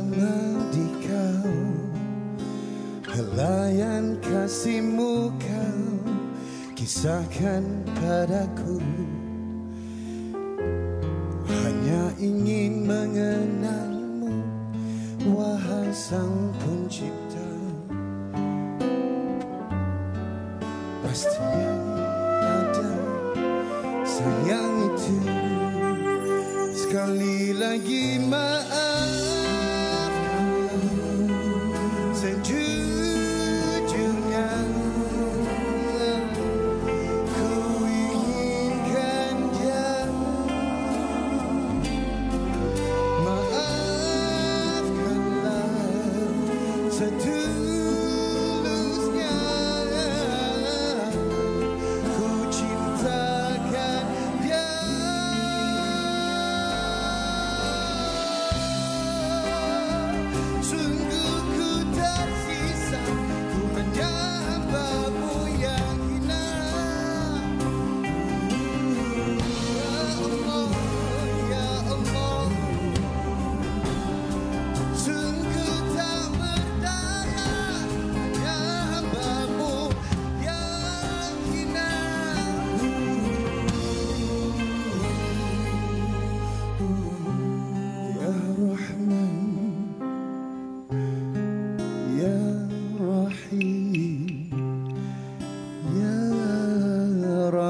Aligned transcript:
melodi 0.00 0.88
kau 1.04 1.60
Helayan 3.12 4.16
kasihmu 4.24 5.28
kau 5.36 5.82
Kisahkan 6.82 7.62
padaku. 7.94 8.82
Hanya 11.46 12.10
ingin 12.18 12.82
mengenalmu 12.82 14.42
Wahai 15.30 15.94
sang 15.94 16.50
pencipta. 16.58 17.50
Pastinya 21.06 21.74
ada 22.42 22.92
sayang 24.02 24.74
itu. 24.90 25.16
Sekali 26.74 27.54
lagi 27.54 28.18
maaf. 28.26 28.81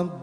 Semua 0.03 0.19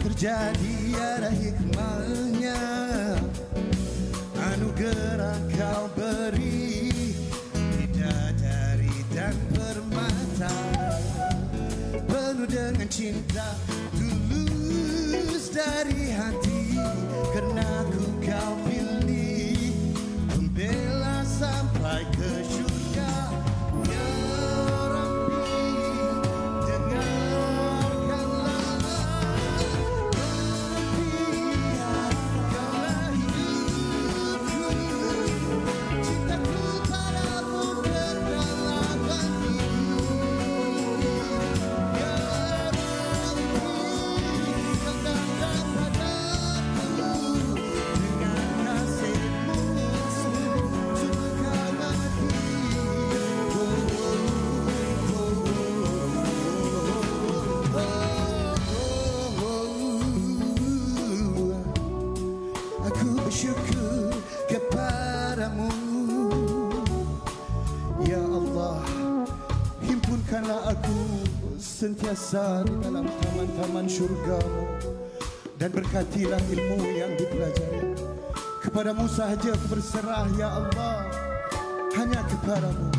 terjadi 0.00 0.96
ada 0.96 1.28
hikmahnya. 1.28 2.56
Anugerah 4.40 5.36
kau 5.60 5.92
cinta 13.04 13.52
Tulus 13.92 15.52
dari 15.52 16.08
hati 16.16 16.43
bersyukur 63.64 64.12
kepadamu. 64.48 65.70
Ya 68.04 68.20
Allah 68.20 68.84
Himpunkanlah 69.80 70.76
aku 70.76 71.24
sentiasa 71.56 72.68
di 72.68 72.74
dalam 72.84 73.08
taman-taman 73.08 73.88
syurgamu 73.88 74.76
Dan 75.56 75.72
berkatilah 75.72 76.40
ilmu 76.52 76.84
yang 76.92 77.16
dipelajari. 77.16 77.96
Kepadamu 78.60 79.08
sahaja 79.08 79.56
berserah 79.70 80.28
ya 80.36 80.48
Allah. 80.52 81.08
Hanya 81.94 82.20
kepadamu 82.26 82.90